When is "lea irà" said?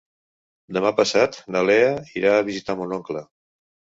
1.69-2.33